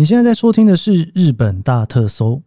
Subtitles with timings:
[0.00, 2.40] 你现在在收听的是《日本大特搜》，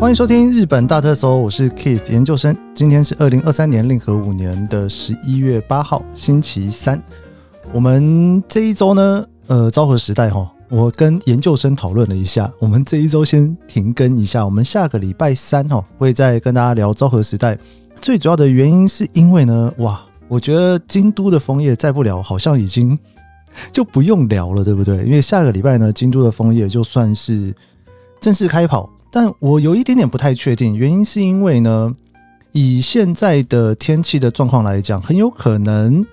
[0.00, 2.52] 欢迎收听《日本大特搜》，我是 Kit 研究生。
[2.74, 7.00] 今天是二零二三年令和五年的十一月八号，星期三。
[7.72, 17.56] 我们这一周呢，呃，昭和时代哈，我跟研究生讨论了一下，我们这一周先停更一下，我们下个礼拜三哈会再跟大家聊昭和时代。
[18.00, 20.04] 最主要的原因是因为呢，哇。
[20.30, 22.96] 我觉得京都的枫叶再不聊，好像已经
[23.72, 24.98] 就不用聊了，对不对？
[25.04, 27.52] 因为下个礼拜呢，京都的枫叶就算是
[28.20, 31.92] 正式开跑，但我有一点点不太确定，原因是因为呢，
[32.52, 36.06] 以现在的天气的状况来讲，很有可能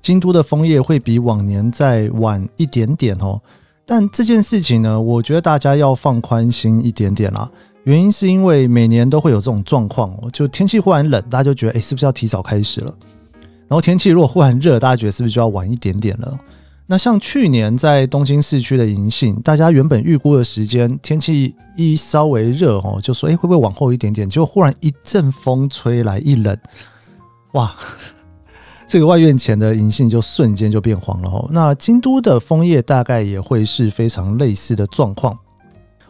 [0.00, 3.38] 京都的枫叶会比往年再晚一点点哦。
[3.84, 7.50] 但这件事情呢，我觉得大家要放宽心一点点啦。
[7.84, 12.94] 原因是因为每年都会有这种状况哦，就天气忽然冷，大家就觉得哎，是不是要提早开始了？
[13.70, 16.36] 然后天气如果忽然热，大家觉得是不是就要晚一点点了？
[16.88, 24.28] 那像去年在东京市区的银杏，大家原本预估的时间，天气一稍微热哦，就说哎会不会往后一点点？
[24.28, 26.58] 结果忽然一阵风吹来一冷，
[27.52, 27.72] 哇，
[28.88, 31.48] 这个外院前的银杏就瞬间就变黄了哦。
[31.52, 35.38] 那京都的枫叶大概也会是非常类似的状况。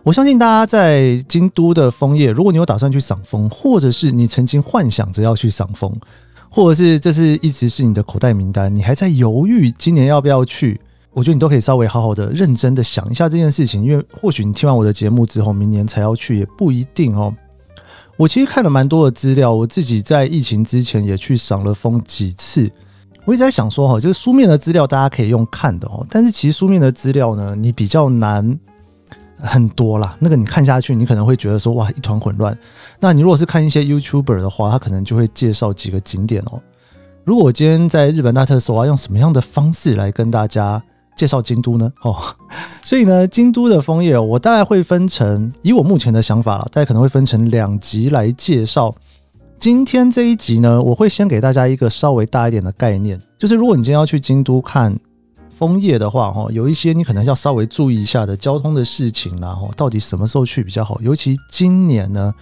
[0.02, 5.94] 我相信大家在京都的枫叶，如果你有打算去赏枫，或者是你曾经幻想着要去赏枫。
[6.50, 10.80] 或者是这是一直是你的口袋名单，你还在犹豫今年要不要去？
[11.12, 17.34] 我觉得你都可以稍微好好的、认真的想一下这件事情，因为或许你听完我的节目之后，明年才要去也不一定哦。
[18.16, 22.70] 我其实看了蛮多的资料，我自己在疫情之前也去赏了风几次。
[23.24, 28.58] 我一直在想说哈，就是书面的资料大家可以用看的哦，但是其实书面的资料呢，你比较难。
[29.40, 32.56] 很多啦，那个你看下去，你可能会觉得说哇一团混乱。
[32.98, 36.60] 那你如果是看一些 YouTuber 的话，他可能就会介绍几个景点哦。
[37.24, 40.82] 如果我今天在日本大特搜，我要用什么样的方式来跟大家
[41.16, 41.92] 介绍京都呢？
[42.02, 42.16] 哦，
[42.82, 48.94] 所以呢，京都的枫叶，我大概会分成，以我目前的想法了，大概可能会分成两集来介绍。
[49.58, 54.98] 今天这一集呢，我会先给大家一个稍微大一点的概念，就是如果你今天要去京都看。
[55.60, 60.98] 枫叶的话，哈，有一些你可能要稍微注意一下的交通的事情，然后到底什么时候去比较好？
[61.02, 62.32] 尤其今年呢，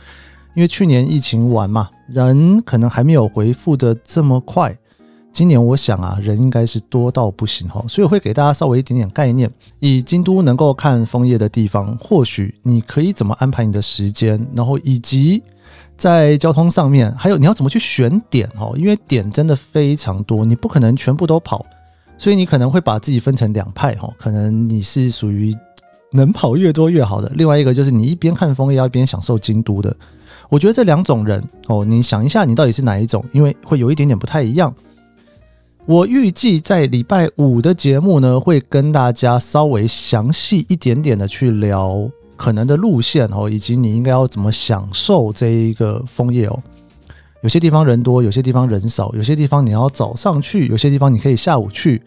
[0.55, 4.73] 因为去年疫情完嘛，人可能还没有回复的这么快。
[5.33, 9.51] 今年我想啊，人应该是多到不行哈，所以我会给大家稍微一点点概念。
[9.81, 15.43] 以京都能够看枫叶的地方，或许你可以怎么安排你的时间，然后以及
[15.97, 21.67] 在交通上面，还有你要怎么去选点哦，因为点真的非常多，你不可能全部都跑。
[22.19, 25.55] 所以你可能会把自己分成两派哈，可能你是属于
[26.11, 29.97] 能跑越多越好的，另外一个就是你一边看枫叶要一边享受京都的。
[30.49, 34.75] 我觉得这两种人哦，你想一下你到底是哪一种，因为会有一点点不太一样。
[35.87, 46.63] 我预计在礼拜五的节目呢，会跟大家稍微详细一点点的去聊可能的路线哦，以及你应该要怎么享受这一个枫叶哦。
[47.41, 52.03] 有些地方人多，有些地方人少，有些地方你要早上去，有些地方你可以下午去，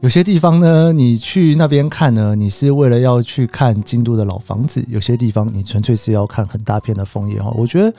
[0.00, 7.52] 有些地方呢，你去那边看呢，你是为了要去看京都的老房子，有些地方你纯粹是要看很大片的枫叶哈。
[7.56, 7.92] 我觉得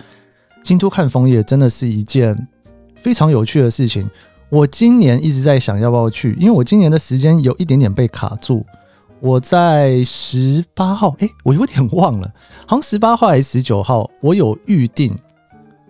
[0.64, 2.48] 京都看枫叶真的是一件
[2.96, 4.10] 非常有趣的事情。
[4.50, 8.66] 我今年一直在想要不要去，因为我今年的时间有一点点被卡住。
[9.20, 12.34] 我在十八号，哎，我有点忘了，
[12.66, 15.16] 好像十八号还是十九号，我有预定。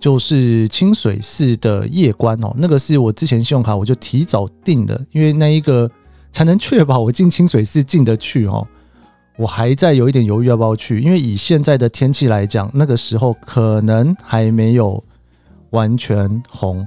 [0.02, 5.90] 就是清水寺的夜观哦，那个是我之前信用卡我就提早订的，因为那一个
[6.32, 8.68] 才能确保我进清水寺进得去哦。
[9.38, 15.02] 我还在有一点犹豫要不要去，因为以现在的天气来讲，那个时候可能还没有
[15.70, 16.86] 完全红。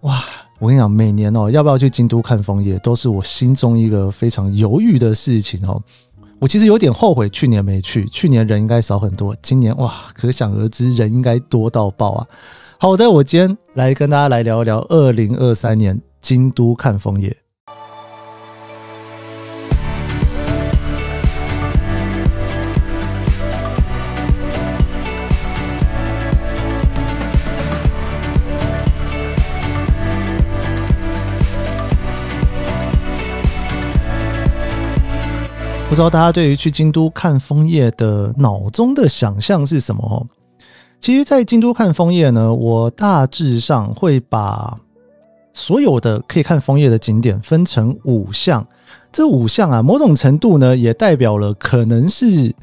[0.00, 0.24] 哇，
[0.58, 5.80] 我跟你讲，每年哦要不要去京都看枫叶，都是我心中一个非常犹豫的事情哦。
[6.40, 12.26] 我其实有点后悔去年没去，去年人应该少很多，今年哇，可想而知人应该多到爆啊！
[12.78, 17.36] 好的，我今天来跟大家来聊一聊二零二三年京都看枫叶。
[35.90, 40.24] 不知道大家对于去京都看枫叶的脑中的想象是什么？
[41.00, 44.78] 其实，在京都看枫叶呢，我大致上会把
[45.52, 48.64] 所有的可以看枫叶的景点分成五项。
[49.10, 52.54] 这五项啊，某种程度呢，也代表了可能是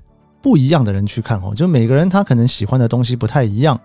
[0.42, 1.52] 不一样的人去看哦。
[1.54, 3.78] 就每个人他可能喜欢的东西不太一样。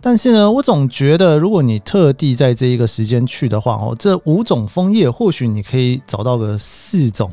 [0.00, 7.30] 但是呢，我总觉得如果你特地在这一个时间去的话，哦，这五种枫叶或许你可以找到个四种，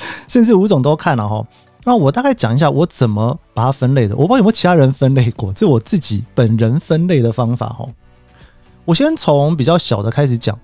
[0.28, 1.46] 甚至五种都看了哈。
[1.84, 4.14] 那我大概讲一下我怎么把它分类的。
[4.16, 7.86] 我不知道有没有其他人分类过，这我自己本人分类的方法哈。
[8.84, 10.58] 我先从比较小的开始讲。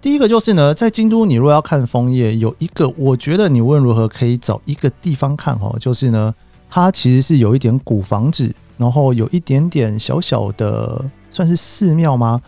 [0.00, 6.34] 第一个就是呢，在京都，你如果要看枫叶，有一个我觉得你无论如何可以找一个地方看哦，就是呢，
[6.68, 8.54] 它其实是有一点古房子。
[8.76, 12.40] 然后有一点点小小的，算是寺庙吗？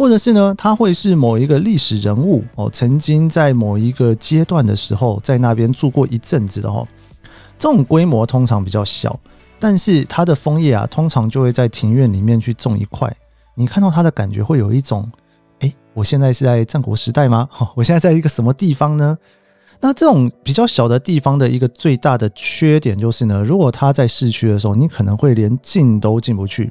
[0.00, 6.88] 或者是呢，它会是某一个历史人物哦，曾经在某一个阶段的时候在那边住过一阵子的哦。
[7.58, 9.20] 这种规模通常比较小，
[9.58, 13.14] 但是它的枫叶啊，通常就会在庭院里面去种一块。
[13.54, 15.06] 你看到它的感觉会有一种，
[15.58, 17.46] 哎，我现在是在战国时代吗？
[17.76, 19.18] 我现在在一个什么地方呢？
[19.80, 26.70] 那这种比较小的地方的一个最大的缺点就是呢，如果它在市区的时候，你可能会连进都进不去。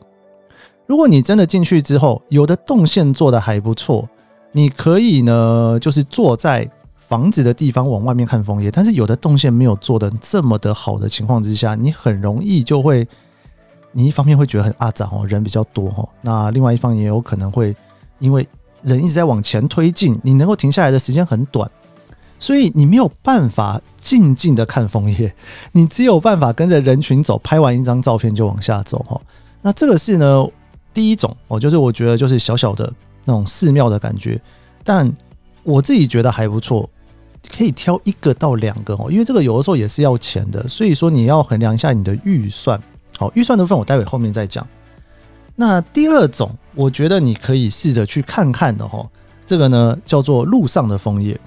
[0.89, 4.09] 如果你真的进去之后，有的动线做的还不错，
[4.51, 8.71] 你可以呢，就是坐在房子的地方往外面看枫叶。
[8.71, 13.07] 但是有的动线没有做的这么的好的情况之下，你很容易就会，
[13.91, 17.75] 你一方面会觉得很阿杂哦，人比较多哦，那另外一方也有可能会
[18.17, 18.47] 因为
[18.81, 21.69] 人一直在往前推进，你能够停下来的时间很短。
[22.39, 25.31] 所以你没有办法静静的看枫叶，
[25.71, 29.21] 你只有办法跟着人群走，拍完一张照片就往下走哈。
[29.61, 30.47] 那这个是呢
[30.93, 32.91] 第一种哦，就是我觉得就是小小的
[33.25, 34.39] 那种寺庙的感觉，
[34.83, 35.11] 但
[35.63, 36.89] 我自己觉得还不错，
[37.55, 42.81] 可以挑一个到两个哦，因为这个有的时候也是要钱的，所以说你要衡量一下你的预算。
[43.17, 44.65] 好，预算的部分我待会后面再讲。
[45.55, 49.05] 那第二种，我觉得你可以试着去看看的哈，
[49.45, 51.37] 这个呢叫做路上的枫叶。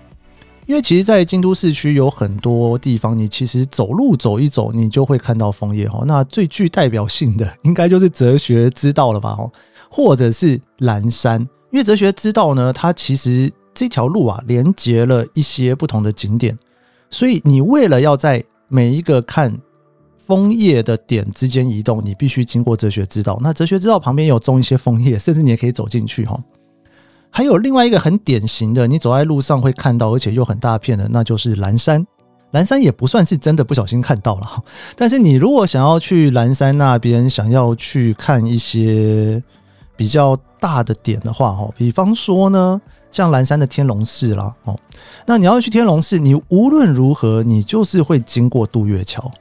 [0.67, 6.05] 因为其实，在京都市区有很多地方，你其实走路走一走，你就会看到枫叶哈。
[6.07, 9.35] 那最具代表性的，应该就是哲学之道了吧？
[9.35, 9.51] 哈，
[9.91, 11.41] 或者是蓝山，
[11.73, 16.57] 因为哲学之道呢，它其实这条路啊，连接了一些不同的景点，
[17.11, 19.59] 所以你为了要在每一个看
[20.17, 23.37] 枫叶的点之间移动，你必须经过哲学之道。
[23.43, 26.41] 那哲学之道旁边有种一些枫叶，甚至你也可以走进去哈。
[27.35, 32.07] 还有另外一个很典型的，你走在路上会看到，而且又很大片的，那就是蓝山。
[32.51, 34.63] 蓝山也不算是真的不小心看到了，
[34.95, 39.43] 但是你如果想要去蓝山那边，想要去看一些
[39.97, 42.79] 比较大的点的话，哦，比方说呢，
[43.11, 44.79] 像蓝山的天龙寺啦，哦，
[45.25, 49.33] 那你要去天龙寺，你无论如何，你就是会经过渡月桥。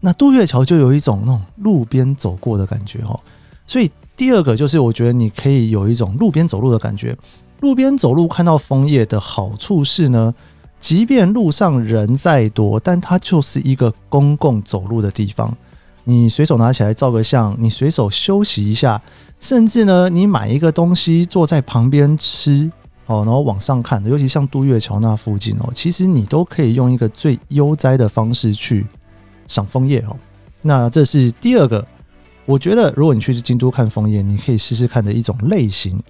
[0.00, 3.20] 那渡月桥就有一种那种路边走过的感觉，哦，
[3.68, 3.88] 所以。
[4.20, 7.16] 第二个就是，我觉得你可以有一种路边走路的感觉。
[7.60, 10.34] 路边走路看到枫叶的好处是呢，
[10.78, 15.56] 即便路上人再多，但它就是一个公共走路的地方。
[16.04, 19.00] 你随手拿起来照个相，你随手休息一下，
[19.38, 22.70] 甚至呢，你买一个东西坐在旁边吃
[23.06, 28.86] 哦，然后往上看，尤其像渡月桥那附近哦，其实你都可以用一个最悠哉的方式去
[29.46, 30.14] 赏枫叶哦。
[30.60, 31.86] 那这是第二个。
[32.50, 36.02] 我觉得，如果你去京都看枫叶，你可以试试看的一种类型。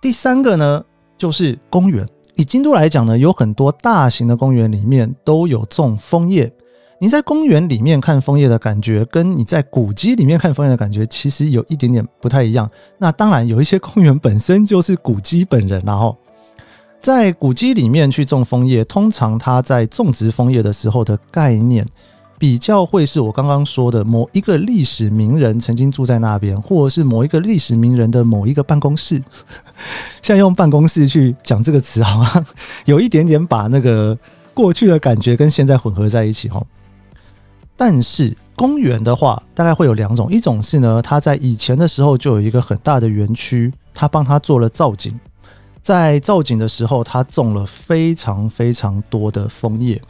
[0.00, 0.84] 第三个呢，
[1.18, 2.06] 就是公园。
[2.36, 6.48] 以京都来讲呢，有很多大型的公园里面都有种枫叶。
[7.00, 12.70] 你在公园里面看枫叶的感觉，跟你在古迹里面看枫叶的感觉，其实有一点点不太一样。
[12.96, 16.16] 那当然，有一些公园本身就是古迹本人，然后
[17.00, 21.84] 在古迹里面去种枫叶，通常它在种植枫叶的时候的概念。
[22.42, 29.14] 比较会是我刚刚说的某一个历史名人曾经住在那边，或者是某一个历史名人的某一个办公室。
[30.20, 32.44] 现在用办公室去讲这个词，好像
[32.84, 34.18] 有一点点把那个
[34.52, 36.60] 过去的感觉跟现在混合在一起哈。
[37.76, 45.16] 但是公园的话，大概会有两种，一种是呢，它在以前的时候就有一个很大的园区，它帮他做了造景，
[45.80, 50.02] 在造景的时候，它种了非常非常多的枫叶，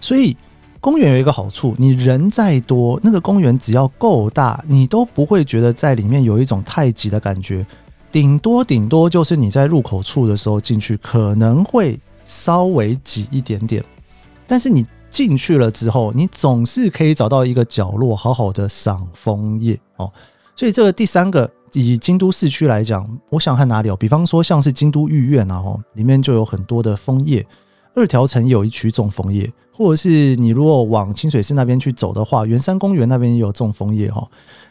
[0.00, 0.36] 所以。
[0.82, 7.64] 公园有一个好处，你人再多，那个公园只要够大，你都不会觉得在里面有一种太挤的感觉。
[8.10, 13.82] 顶多顶多就是你在入口处的时候进去可能会稍微挤一点点，
[14.44, 20.12] 但是你进去了之后，你总是可以找到一个角落好好的赏枫叶哦。
[20.56, 23.94] 所以这个第三个，以京都市区来讲，我想看哪里哦？
[23.94, 27.46] 比方说像是京都御苑啊，哦，里面就有很多的枫叶。
[27.94, 29.48] 二条城有一区种枫叶。
[29.72, 34.28] 或者是你如果往清水寺那边去走的话，圆山公园那边也有种枫叶哈。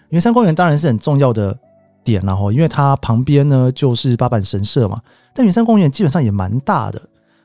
[0.10, 1.58] 圆山公园当然是很重要的
[2.04, 5.02] 点了哈，因为它旁边呢就是八坂神社嘛。
[5.34, 7.02] 但圆山公园基本上也蛮大的，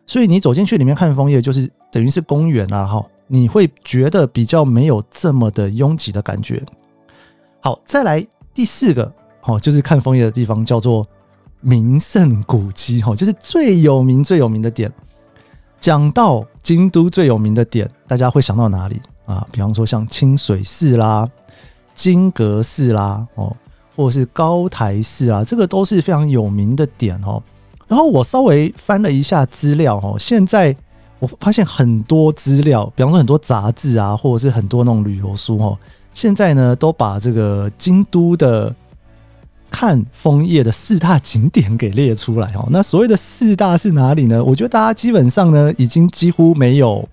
[0.07, 3.07] 所以你走进去里面看枫叶，就是等于是公园啊哈。
[3.29, 6.63] 你会觉得比较没有这么的拥挤的感觉。
[7.61, 11.05] 好，再来第四个哦，就是看枫叶的地方，叫做
[11.61, 14.93] 名胜古迹，哈，就是最有名最有名的点。
[15.79, 19.47] 讲到京都最有名的点，大家会想到哪里啊？
[19.53, 21.29] 比方说像清水寺啦、
[21.95, 23.55] 金阁寺啦，哦，
[23.95, 27.43] 或者是高台寺啊，这个都是非常有名的点哦。
[27.87, 30.75] 然后我稍微翻了一下资料，哦，现在
[31.19, 35.79] 我发现很多资料，比方说很多杂志啊，或者是很多那种旅游书，哦，
[36.13, 38.75] 现在呢都把这个京都的
[39.79, 42.67] 看枫叶的四大景点给列出来，哦。
[42.71, 44.43] 那所谓的四大是哪里呢？
[44.43, 47.07] 我觉得大家基本上呢，已经几乎没有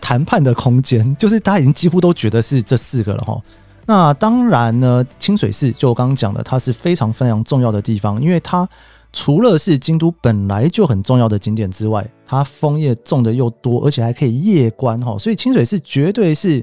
[0.00, 3.42] 谈判的空间，就是大家已经几乎都觉得是这四个了，哈。
[3.86, 8.68] 那当然呢，清水寺就我刚刚讲的，它是非常非常重要的地方，因为它。
[9.16, 16.60] 除了是京都本来就很重要的景点之外，它枫叶种的又多，而且还可以夜观哈，所以清水寺绝对是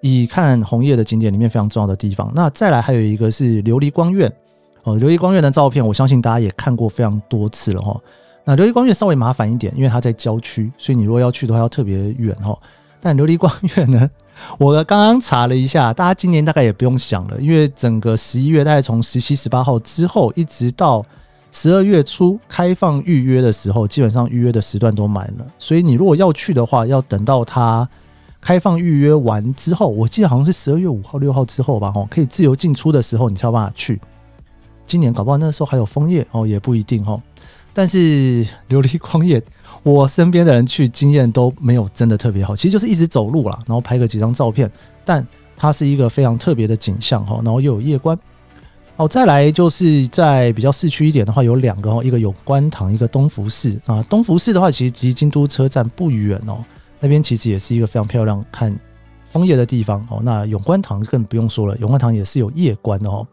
[0.00, 2.30] 以看红叶的景点里面非常重要的地方。
[2.34, 4.30] 那再来还有一个是琉璃光院
[4.82, 8.00] 哦，琉璃光院的照片，我相信大家也看过非常多次了哈。
[8.44, 12.58] 那琉璃光院稍微麻烦一点，因为它在郊区，所以你如果要去的话要特别远哈。
[13.00, 14.10] 但琉璃光院呢，
[14.58, 21.04] 我刚刚查了一下，大家今年大概也不用想了，因为整个十一月大概从十七、十八号之后一直到。
[21.52, 27.88] 十二月初开放预约的时候，基本上预约的时段都满了，所以你如果要去的话，要等到它
[28.40, 34.00] 开放预约完之后，我记得好像是十二月五号、六号之后吧，吼，可以自由进出的时候，你才有办法去。
[34.86, 37.20] 今年搞不好那时候还有枫叶哦，也不一定吼。
[37.72, 39.40] 但是琉璃光叶，
[39.82, 44.68] 我身边的人去经验都没有真的特别好，其实就是一直走路啦，然后拍个几张照片，
[45.04, 45.24] 但
[45.56, 48.18] 它是一个非常特别的景象哈，然后又有夜观。
[48.96, 54.02] 好，再来就是在比较市区一点的话，有两个哦，一个有观塘，一个东福寺啊。
[54.10, 56.64] 东福寺的话，其实离京都车站不远哦，
[57.00, 58.78] 那边其实也是一个非常漂亮看
[59.24, 60.20] 枫叶的地方哦。
[60.22, 63.26] 那永观堂更不用说了，永观堂也是有夜观的哦。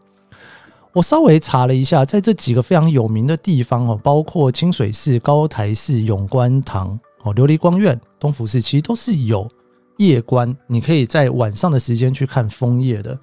[0.94, 9.48] 我稍微查了一下，在这几个非常有名的地方哦，包括清水寺、高台寺、永观堂、哦琉璃光院、东福寺，其实都是有
[9.98, 13.16] 夜观，你可以在晚上的时间去看枫叶的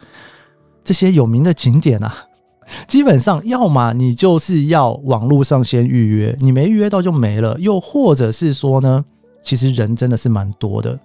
[0.84, 2.16] 这些有名的景点啊。
[2.88, 9.04] 基本上，要么你就是要网络上先预约，你没预约到就没了；又或者是说呢，
[9.46, 11.00] 其实人真的是蛮多的，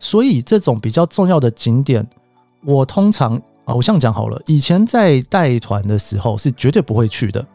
[0.00, 2.04] 所以这种比较重要的景点，
[2.64, 7.46] 我通常啊，我这样讲好了，以前在带团的时候是绝对不会去的。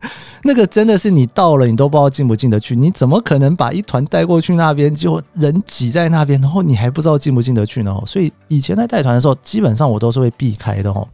[0.42, 8.02] 那个真的是你到了，你都不知道进不进得去，你怎么可能把一团带过去那边，就人挤在那边，然后你还不知道进不进得去呢？
[8.06, 11.06] 所以以前在带团的时候，基本上我都是会避开的哦。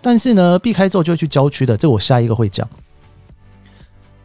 [0.00, 2.68] 但是呢，避开之后就会去郊区的，这我下一个会讲。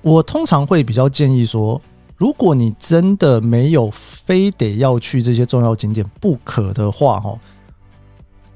[0.01, 1.79] 我通常会比较建议说，
[2.23, 7.37] 如果你真的没有非得要去这些重要景点不可的话，哦，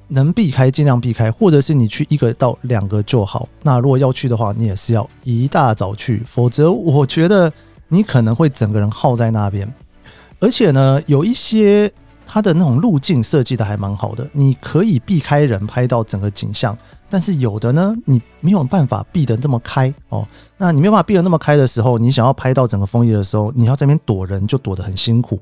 [0.08, 3.46] 能避开尽量避开，或者是你去一个到两个就好。
[3.64, 7.52] 那如果要去的话，你也是要一大早去，否则我觉得
[7.90, 9.70] 你可能会整个人耗在那边。
[10.40, 11.92] 而且呢，有一些
[12.26, 16.78] 它的那种路径设计的还蛮好的，你可以避开人拍到整个景象。
[17.10, 20.28] 但是有的呢，你没有办法避得那么开哦。
[20.58, 25.40] 那你没有办法避得那么开的时候，你想要拍到整个枫叶的时候，你要在那边躲人就躲得很辛苦。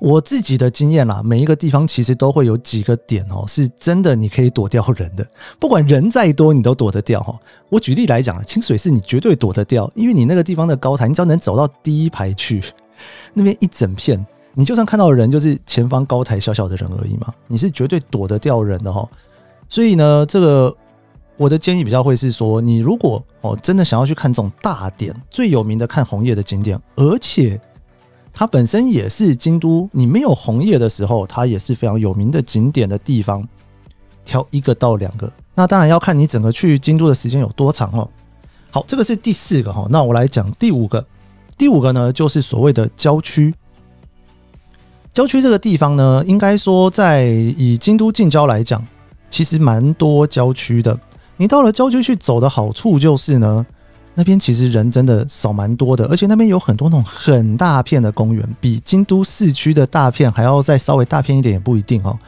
[0.00, 5.26] 我自己的经验啦，每一个地方其实都会有几个点哦，是真的你可以躲掉人的，
[5.58, 7.36] 不管人再多，你都躲得掉哈。
[7.68, 12.62] 我举例来讲，清水寺你绝对躲得掉，因为你那个地方的高台，你只要能走到第一排去，
[13.34, 19.08] 那边一整片，你就算看到人，就是前方高台小小的人而已嘛，你是绝对躲得掉人的哈。
[19.68, 20.74] 所以呢，这个
[21.36, 27.60] 我的建议比较会是说，你如果哦真的想要去看这种大点、最有名的看红叶的景点，而且
[28.32, 33.46] 它本身也是京都，你没有红叶的时候，它也是非常有名的景点的地方，
[34.24, 35.30] 挑一个到两个。
[35.54, 38.08] 那当然要看你整个去京都的时间有多长哦。
[38.70, 41.04] 好，这个是第四个哈，那我来讲第五个。
[41.56, 43.54] 第五个呢，就是所谓的郊区。
[45.12, 48.86] 郊区这个地方呢，应该说在以京都近郊来讲。
[49.30, 50.98] 其实蛮多郊区的，
[51.36, 53.64] 你到了郊区去走的好处就是呢，
[54.14, 62.18] 那边其实人真的少蛮多的，而且那边有很多那种很大片的公园，比京都市区的大片还要再稍微大片一点也不一定哦。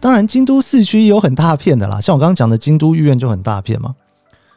[0.00, 3.94] 当然，京都市区有很大片的啦，像我刚刚讲的京都御苑就很大片嘛。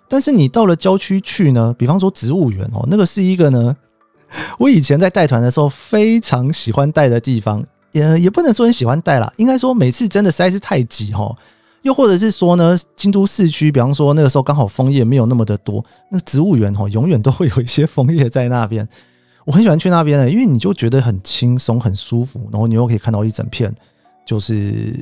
[0.08, 3.76] 但是你到了郊区去呢，比方说植物园哦，那个是一个呢，
[4.60, 11.36] 我以前在带团的时候非常喜欢带的地方，也也不能说很喜欢带啦，应该说每次真的实在是太挤哈。
[11.84, 18.88] 又或者是说呢，京都市区，比方说那个时候刚好枫叶没有那么的多，那植物园哈，永远都会有一些枫叶在那边。
[19.46, 23.74] 我很喜欢去那边的，因为你就觉得很轻松、很舒服，然后你又可以看到一整片
[24.26, 24.96] 就是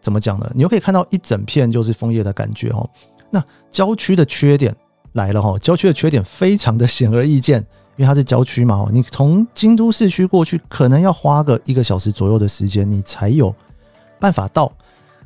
[0.00, 0.48] 怎么讲呢？
[0.54, 2.88] 你又可以看到一整片就是枫叶的感觉哦。
[3.30, 4.72] 那郊区的缺点
[5.14, 7.58] 来了哈，郊区的缺点非常的显而易见，
[7.96, 13.52] 因为它是郊区嘛，你从京都市区过去可能要花个一个小时左右的时间，你才有
[14.20, 14.72] 办法到。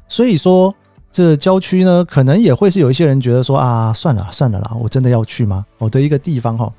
[0.09, 0.75] 所以说，
[1.17, 5.65] 这郊区呢，可能也会是有一些人觉得说啊，算了算了啦，我真的要去吗？
[5.79, 6.71] 我的一个地方哈。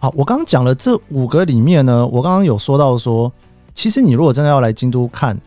[0.00, 3.32] 好，我刚刚讲了这五个里面呢，我刚刚有说到说，
[3.72, 5.40] 其实你如果真的要来京都看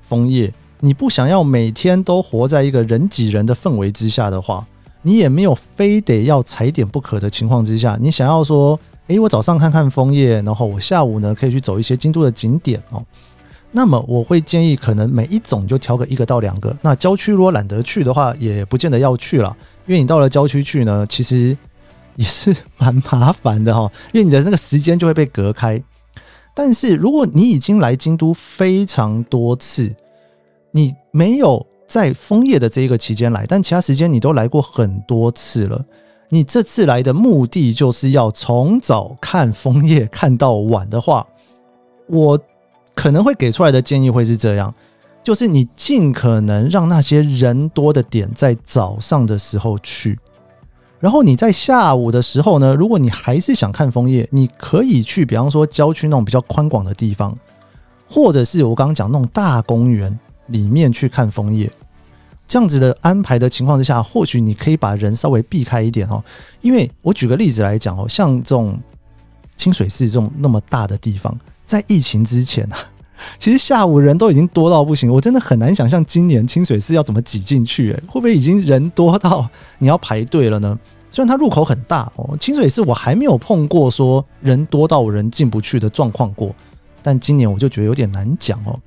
[0.00, 0.50] 枫叶。
[0.80, 4.66] 你不想要每天都活在一个人挤人的氛围之下的话，
[5.02, 13.04] 你也没有非得要踩点不可的情况之下，你想要说，诶，我早上看看枫叶，然后我下午呢可以去走一些京都的景点哦。
[13.76, 16.74] 那么我会建议，可能每一种就挑个一个到两个。
[16.80, 19.54] 那郊区如果懒得去的话，也不见得要去了，
[19.84, 21.54] 因为你到了郊区去呢，其实
[22.14, 25.78] 也是蛮麻烦的哈， 因为你的那个时间就会被隔开。
[26.54, 29.94] 但是如果你已经来京都非常多次，
[30.70, 35.84] 你没有在枫叶的这一个期间来，但其他时间你都来过很多次了。
[36.30, 41.26] 你这次来的目的就是要从早看枫叶看到晚的话，
[42.08, 42.40] 我
[42.96, 44.74] 可能会给出来的建议会是这样：
[45.22, 50.18] 就是你尽可能让那些人多的点在早上的时候去，
[50.98, 57.38] 然后你在下午的时候呢，如果你还是想看枫叶，你可以去，比方说郊区那种比较宽广的地方，
[58.08, 60.18] 或者是我刚刚讲那种大公园。
[60.48, 61.68] 里面去看枫叶，
[62.46, 66.22] 这样子的安排的情况之下，或许你可以把人稍微避开一点哦。
[66.60, 68.78] 因为我举个例子来讲哦，像这种
[69.56, 72.78] 清水寺这种那么大的地方，在疫情之前啊，
[73.38, 79.48] 其实下午人都已经多到不行，我真的很难想象今年清水寺要怎么挤进去诶，会不会已经人多到
[79.78, 80.78] 你要排队了呢？
[81.10, 86.54] 虽然它入口很大哦，清水寺我还没有碰过说人多到人进不去的状况过，
[87.02, 88.78] 但今年我就觉得有点难讲哦。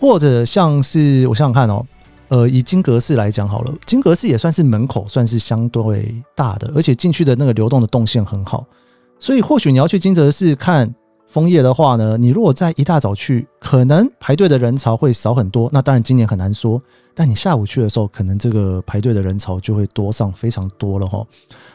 [0.00, 1.86] 或者像是我想想看哦，
[2.28, 8.66] 呃，以金阁寺来讲好了，金阁寺也算是门口算是相对大的，而且进去的那个流动的动线很好，
[9.18, 10.94] 所以或许你要去金泽寺看
[11.26, 15.68] 枫叶的话呢，你如果在一大早去，可能排队的人潮会少很多。
[15.72, 16.80] 那当然今年很难说，
[17.14, 21.24] 但你下午去的时候，可能这个排队的人潮就会多上非常多了哈。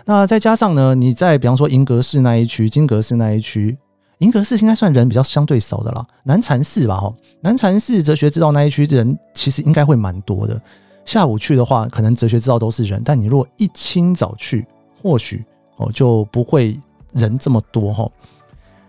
[0.06, 3.78] 那再加上呢，你在比方说银阁寺那一区、金阁寺那一区。
[4.20, 7.10] 银阁寺应该算人比较相对少的啦，南禅寺吧，哈，
[7.40, 10.62] 南禅寺哲学之道那一区人其实应该会蛮多的。
[11.06, 14.68] 下午去的话，可能哲学之道都是人，但你如果一清早去，
[15.02, 15.46] 或许
[15.78, 16.78] 哦就不会
[17.14, 18.10] 人这么多哈。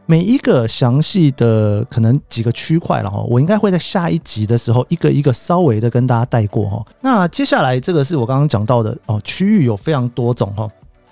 [0.06, 6.84] 每一个详细的可能几个区块了哈，我应该会在下一集的时候一个一个稍微的跟大家带过哈。
[7.00, 10.68] 那接下来这个是我刚刚讲到的哦，区域有非常多种哈，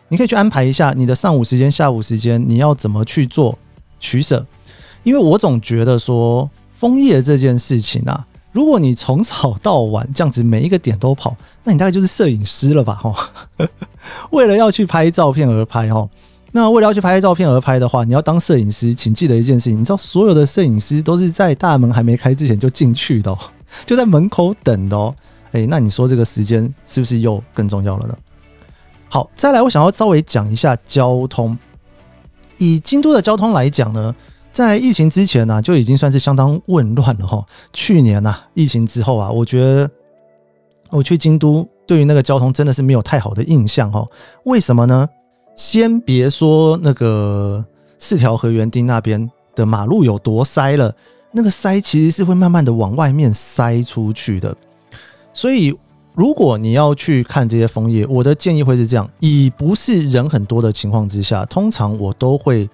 [0.08, 3.58] 你可以去安排一下你的上午时间、下午时间，你要怎么去做。
[4.00, 4.46] 取舍，
[5.02, 12.94] 因为我总觉得说枫叶这件事情啊，如果你从早到晚这样子每一个点都跑，那你大概就是摄影师了吧？
[12.94, 13.30] 哈，
[14.30, 16.08] 为了要去拍照片而拍哈，
[16.50, 23.36] 那为了要去拍照片而拍的话，你要当摄影师，请记得一件事情，你知道所有的摄影师都是在大门还没开之前就进去的，
[23.84, 25.14] 就在门口等的哦。
[25.52, 28.16] 哎，那你说这个时间是不是又更重要了呢？
[29.08, 31.56] 好，再来，我想要稍微讲一下交通。
[32.56, 34.14] 以京都的交通来讲呢，
[34.52, 37.44] 在疫情之前呢，就已经算是相当混乱了哈。
[37.72, 39.90] 去年呐，疫情之后啊，我觉得
[40.90, 44.06] 我去京都对于那个交通真的是没有太好的印象哈。
[44.44, 45.08] 为什么呢？
[45.58, 47.62] 先别说那个
[47.98, 50.94] 四条河园町那边的马路有多塞了，
[51.32, 54.56] 那个塞其实是会慢慢的往外面塞出去的，
[55.34, 55.76] 所以。
[56.14, 62.68] 如果你要去看这些枫叶，我的建议会是这样：以不是人很多的情况之下，通常我都会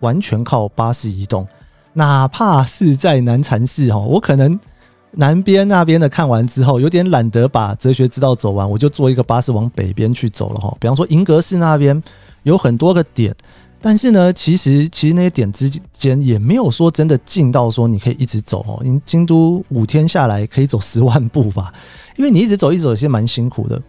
[0.00, 1.48] 完全靠巴士移动。
[1.94, 4.60] 哪怕是在南禅寺哈，我可能
[5.12, 10.76] 南边那边的看完之后，有点懒得把哲学之道走完，我就坐一个巴士往北边去走了哈。
[10.78, 12.02] 比方说银阁寺那边
[12.42, 13.34] 有很多个点。
[13.82, 18.82] 但是呢，其实其实那些点之间也没有说真的近到说你可以一直走哦。
[18.84, 21.72] 因京都五天下来可以走十万步吧，
[22.18, 23.80] 因为你一直走一直走，其实蛮辛苦的。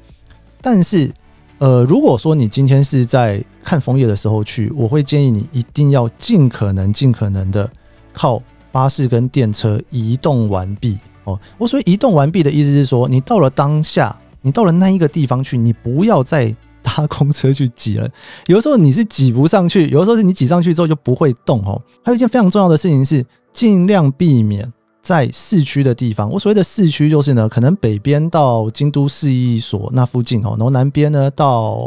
[0.61, 1.11] 但是，
[1.57, 7.69] 呃，如果说你今天是在看枫叶的时候去，我会建议你一定要尽可能尽可能的
[8.13, 11.37] 靠巴士跟电车移动完毕哦。
[11.57, 16.55] 我所以移动完毕的意思是说，你到了当下，你到了那一个地方去，你不要再。
[16.83, 18.09] 搭公车去挤了，
[18.47, 21.81] 有的时候你是挤不上去，有的时候是你挤上去之后就不会动哦。
[22.03, 26.29] 还有一件非常重要的事情是，尽量避免在市区的地方。
[26.29, 31.77] 我所谓的市区就是呢，可能北边到京都市役所那附近哦，然后南边呢到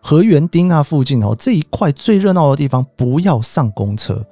[0.00, 4.24] 河园町那附近哦，这一块最热闹的地方不要上公车。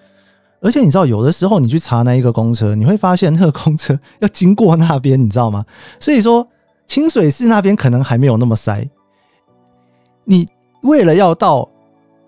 [0.63, 5.65] 而且你知道，有的时候你去查那一个公车，你会发现那个公车 要经过那边，你知道吗？
[6.01, 6.49] 所以说
[6.87, 8.89] 清水寺那边可能还没有那么塞。
[10.29, 10.47] 你
[10.83, 11.69] 为了要到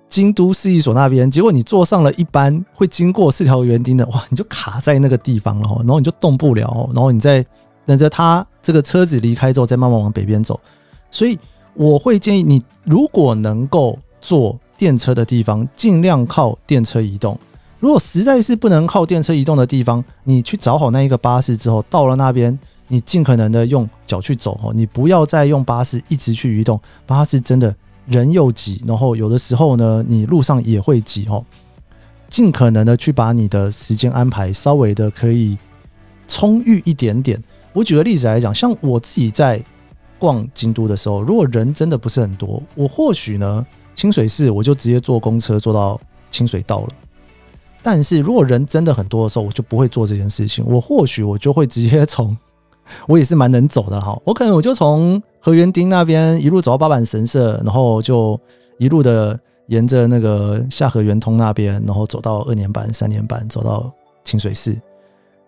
[0.09, 7.45] 京都市役所那边，结果你坐上了一班会经过四条园丁的，哇，你就卡在那个地方了，然后你就动不了，然后你再
[7.85, 10.59] 等着他这个车子离开之后，再慢慢往北边走。
[11.11, 11.39] 所以
[11.75, 17.39] 我会建议你，如果能够坐电车的地方，尽量靠电车移动。
[17.81, 27.75] 如果实在是不能靠电车移动的地方，你去找好那一个巴士之后，到了那边，你尽可能的用脚去走哦，你不要再用巴士一直去移动，巴士真的。
[28.09, 31.45] 人又挤，然后有的时候呢，你路上也会挤哦。
[32.29, 35.57] 尽可能的去把你的时间安排稍微的可以
[36.27, 37.43] 充裕一点点。
[37.73, 39.63] 我举个例子来讲，像我自己在
[40.19, 46.89] 逛京都的时候，如果人真的不是很多，我或许呢清水寺我就直接坐公车坐到清水道了。
[47.83, 50.65] 但是如果人真的很多的时候，我就不会做这件事情。
[50.67, 52.37] 我或许我就会直接从。
[53.07, 58.39] 我也是蛮能走的哈，我可能我就从河原町那边一路走到八坂神社，然后就
[58.79, 63.91] 一路的沿着那个下河圆通那边，然后走到二年坂、三年坂，走到
[64.25, 64.77] 清水寺，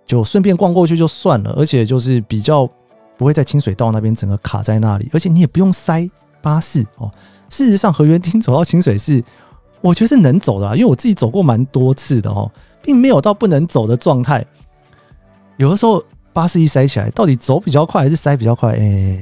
[0.06, 1.54] 就顺便逛过去就算了。
[1.56, 2.68] 而且就是比较
[3.16, 6.08] 不会在清水道那边整个卡在那里，而且你也不用塞
[6.40, 7.10] 巴士哦。
[7.48, 9.22] 事实上，河原町走到清水寺，
[9.80, 12.50] 我觉得是能走的，因为我自己走过蛮多次的哦，
[12.82, 14.44] 并没有到不能走的状态。
[15.56, 16.02] 有的时候。
[16.32, 18.74] 巴士一塞起来，到底走比较快还是塞比较快？
[18.74, 19.18] 哎，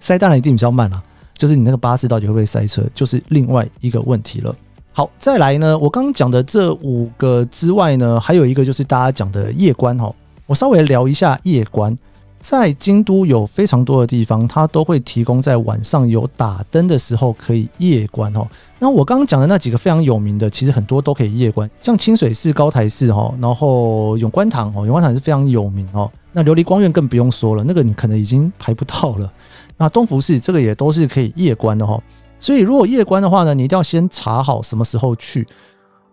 [0.00, 1.02] 塞当然一定比较慢啦。
[1.34, 4.54] 就是你那个巴士到底会不会塞车，就是另外一个问题了。
[4.92, 10.14] 好，再来呢，我刚刚讲的这五个之外呢，还有一个就是大家讲的夜观哈。
[10.46, 11.96] 我稍微聊一下夜观。
[12.40, 18.48] 在京都有非常多的地方，它都会提供在晚上有打灯的时候可以夜观哦。
[18.78, 26.10] 那我刚刚讲的那几个非常有名的，其实很多都可以夜观，像清水寺、高台寺哦，然后永观堂哦，永观堂是非常有名哦。
[26.32, 29.30] 那琉璃光院更不用说了，那个你可能已经排不到了。
[29.76, 32.02] 那东福寺这个也都是可以夜观的哈。
[32.38, 35.46] 所以如果夜观的话呢，你一定要先查好什么时候去。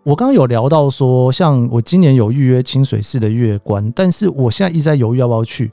[0.02, 5.70] 我刚刚有聊到说，像我今年有预约清水寺的月观，但是我现在一直在犹豫要不要去。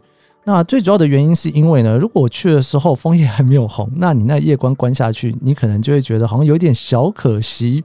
[0.47, 7.83] 那最主要的原因是因为呢，如果我去的时候枫叶还没有红， 那你那夜观关下去，你可能就会觉得好像有点小可惜。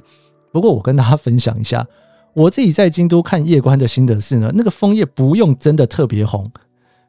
[0.52, 1.86] 不过我跟大家分享一下，
[2.34, 6.46] 我自己在京都看夜观的心得是呢，那个枫叶不用真的特别红，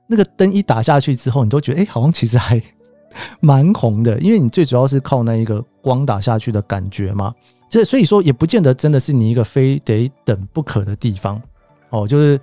[0.07, 2.61] 那个灯一打下去之后，你都觉得哎，好像其实还
[3.41, 7.33] 蛮红的，因为你最主要是靠那一个光打下去的感觉嘛。
[7.69, 11.41] 这所以说也不见得真的是你一个非得等不可的地方
[11.89, 12.39] 哦，就是。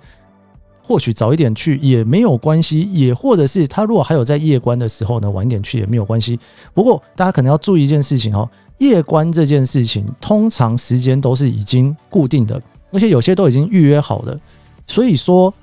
[0.89, 6.39] 或许早一点去也没有关系，也或者是他如果还有在夜观的时候呢，晚一点去也没有关系。
[6.73, 8.49] 不过大家可能要注意一件事情哦，
[8.79, 12.59] 夜观这件事情通常时间都是已经固定的，
[12.91, 14.35] 而且有些都已经预约好了，
[14.87, 15.53] 所以说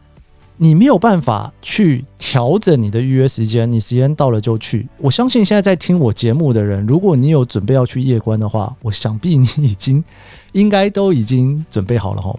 [0.56, 4.88] 你没有办法去调整你的预约时间，你时间到了就去。
[4.98, 10.04] 我相信现在在听我节目的人，如果你有准备要去夜观的话，我想必你已经
[10.52, 12.32] 应该都已经准备好了哈，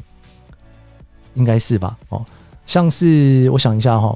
[1.34, 1.98] 应该是吧？
[2.08, 2.26] 哦。
[2.68, 4.16] 像是我想一下哈，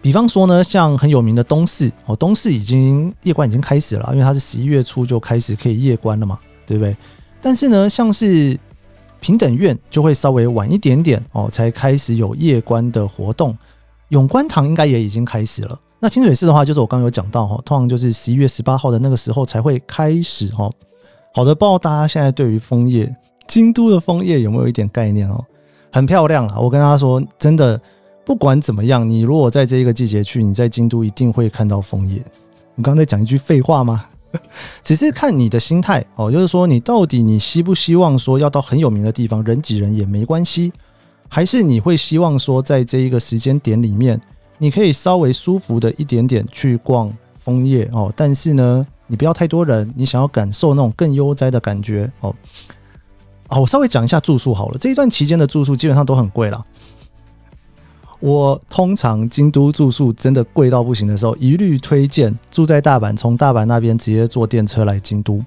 [0.00, 6.96] 比方说呢，像很有名的东市哦，东市已经夜观已经开始了，因为它是十一月初就开始可以夜观了嘛，对不对？
[7.40, 8.56] 但是呢，像是
[9.18, 13.56] 平等院就会稍微晚一点点哦，才开始有夜观的活动。
[14.10, 15.80] 永观堂应该也已经开始了。
[15.98, 20.70] 那清水寺的话，就是我刚刚有讲到哈，通常就是十一月十八号的那个时候才会开始哈。
[21.34, 23.12] 好的，不知道大家现在对于枫叶，
[23.48, 25.42] 京都的枫叶有没有一点概念哦？
[25.96, 26.58] 很漂亮啊！
[26.60, 27.80] 我跟他说，真的，
[28.22, 32.22] 不管怎么样，你如果在这一个季节去，你在京都一定会看到枫叶。
[32.74, 34.04] 你刚才讲一句废话吗？
[34.84, 40.70] 只是看你的心态哦，就是说你到底你希不希望说要到很有名的地方，人挤人也没关系，
[41.30, 44.20] 还是你会希望说在这一个时间点里面，
[44.58, 52.36] 你可以稍微舒服的一点点去逛枫叶哦，但是呢，你不要太多人，你想要感受那种更悠哉的感觉哦。
[53.48, 54.78] 啊，我稍微讲一下住宿好了。
[54.78, 56.64] 这一段期间的住宿基本上都很贵了。
[58.18, 65.44] 我通常京都住宿真的贵到不行的时候，一律推荐住在大阪，从大阪那边直接坐电车来京都。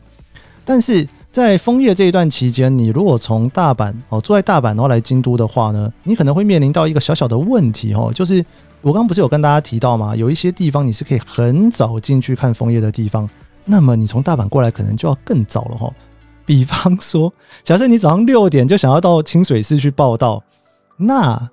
[0.63, 8.45] 但是在枫叶这一段期间，你如果从大阪哦住在大阪然后来京都的话呢，你可能会面临到一个小小的问题哦，就是
[8.81, 10.15] 我刚刚不是有跟大家提到吗？
[10.15, 13.27] 有一些地方你是可以很早进去看枫叶的地方，
[13.65, 15.91] 那么你从大阪过来可能就要更早了哈。
[16.49, 17.31] 比方说，
[17.63, 20.43] 假设你早上六点就想要到清水寺去报道，
[20.97, 21.47] 那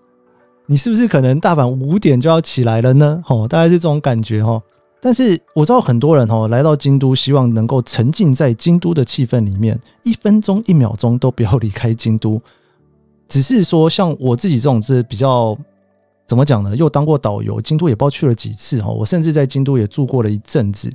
[0.65, 3.23] 你是不是可能大阪五点就要起来了呢？
[3.29, 4.63] 哦，大概是这种感觉哦。
[4.99, 12.41] 但是我知道很多人哦，来到京都，希望能够沉浸在京都的气氛里面，一分钟一秒钟都不要离开京都。
[13.29, 15.55] 只是说，像我自己这种是比较
[16.27, 16.75] 怎么讲呢？
[16.75, 18.89] 又当过导游，京都也不知道去了几次哈。
[18.89, 20.91] 我甚至在京都也住过了一阵子，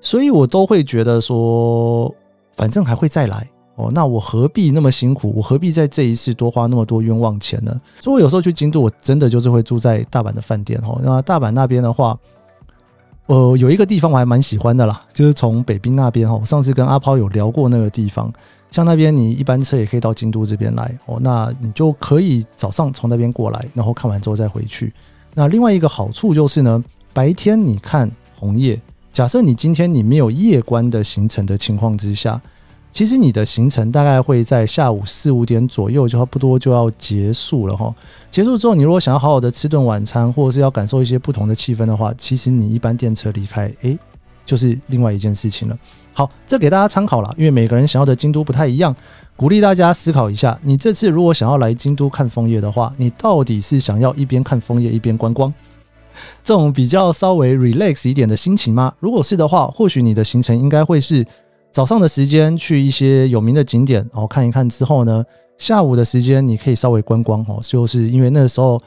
[0.00, 2.12] 所以我都会觉得说，
[2.56, 3.90] 反正还会再来哦。
[3.94, 5.32] 那我何必那么辛苦？
[5.36, 7.80] 我何必在这一次多花那么多冤枉钱呢？
[8.00, 11.00] 所以我有时候去京都，我真的就是会住在大阪的饭店哦。
[11.02, 12.18] 那大阪那边的话，
[13.26, 16.34] 呃，有一个地方我还蛮喜欢的啦，就是从北滨那边哈。
[16.34, 18.32] 我上次跟阿抛有聊过那个地方。
[18.70, 24.92] 像那边你一班车也可以到京都这边来哦，那你就可以早上从那边过来，然后看完之后再回去。
[25.32, 28.80] 那另外一个好处就是呢，白天你看红叶，
[29.14, 32.42] 假设你今天你没有夜观的行程的情况之下，
[32.90, 37.94] 其实你的行程大概会在下午四五点左右就差不多就要结束了哈。
[38.28, 43.96] 结束之后，你如果想要好好的吃顿晚餐，或者是要感受一些不同的气氛的话，其实你一般电车离开，诶，
[44.44, 45.78] 就是另外一件事情了。
[46.12, 48.92] 好，这给大家参考了，因为每个人想要的京都不太一样，
[49.36, 50.58] 鼓励大家思考一下。
[50.64, 55.54] 你这次如果想要来京都看枫叶的话，你到底是想要一边看枫叶一边观光，
[56.42, 58.92] 这种比较稍微 relax 一点的心情吗？
[58.98, 61.24] 如果是的话，或许你的行程应该会是
[61.72, 65.24] 早上的时间去一些有名的景点，然后看一看之后呢，
[65.58, 68.80] 下午的时间你可以稍微观光哦，就是因为那时候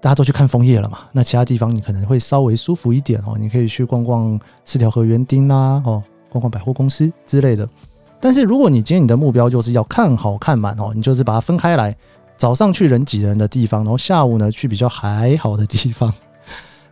[0.00, 6.02] 大家都去看枫叶了嘛，那其他地方你可能会稍微舒服一点哦，你可以去逛逛四条河园丁啦，哦。
[6.30, 7.66] 逛逛百货公司之类的，
[8.20, 11.96] 但是如果你今天你的目标就是要看好看满哦，你就是把它分开来，
[12.36, 16.12] 早上去人挤人的地方，然后下午呢去比较还好的地方，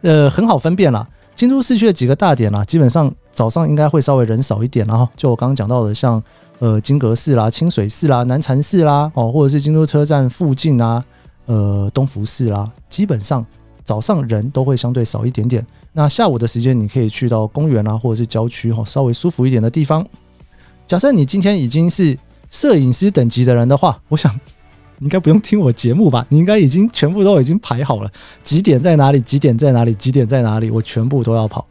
[0.03, 1.09] 呃，很好分辨啦。
[1.35, 6.23] 京都市区的几个大点啦，基本上早上应该会稍微人少一点，然后就我刚刚讲到的，像
[6.61, 11.05] 呃金阁寺啦、清水寺啦、南禅寺啦，哦，或者是京都车站附近啊，
[11.45, 13.45] 呃东福寺啦，基本上
[13.85, 15.67] 早上人都会相对少一点点。
[15.93, 20.07] 那下午的时间，你可以去到公园啊，或者是郊区哈，稍微舒服一点的地方。
[20.87, 22.19] 假设你今天已经是
[22.51, 24.35] 摄影师等级的人的话，我想
[24.99, 26.27] 你应该不用听我节目吧？
[26.29, 28.11] 你应该已经全部都已经排好了，
[28.43, 29.21] 几点在哪里？
[29.21, 29.95] 几点在哪里？
[29.95, 30.71] 几点在哪里？
[30.71, 31.67] 我全部都要跑。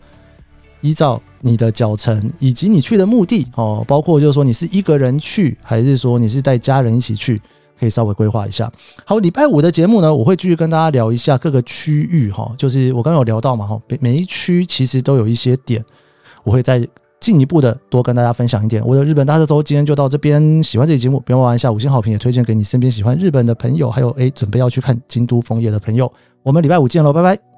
[0.82, 7.42] 依照你的脚程以及你去的目的哦，包括就是说你是一个人去，还是说你是带家人一起去？
[7.78, 8.72] 可以稍微规划一下。
[9.04, 15.84] 好，礼拜五的节目呢，我会继续跟大家聊一下各个区域哈，就是我刚刚有聊到嘛哈，每每一区其实都有一些点，
[16.44, 16.88] 我会再
[17.26, 18.86] 进一步的多跟大家分享一点。
[18.86, 26.12] 我的日本大车周今天就到这边，喜欢这期节目，别忘按下五星好评，也推荐给你身边喜欢日本的朋友，还有诶准备要去看京都枫叶的朋友。
[26.44, 27.55] 我们礼拜五见喽，拜拜。